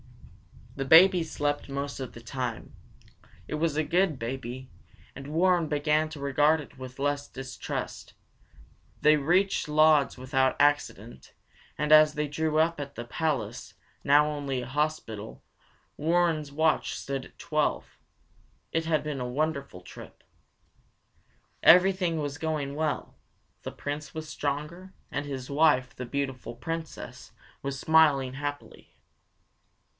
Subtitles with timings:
[0.75, 2.73] The baby slept most of the time.
[3.47, 4.71] It was a good baby,
[5.15, 8.13] and Warren began to regard it with less distrust.
[9.01, 11.33] They reached Lodz without accident
[11.77, 15.43] and as they drew up at the palace, now only a hospital,
[15.97, 17.99] Warren's watch stood at twelve.
[18.71, 20.23] It had been a wonderful trip.
[21.61, 23.13] Everything was going well.
[23.61, 28.95] The Prince was stronger, and his wife, the beautiful Princess, was smiling happily.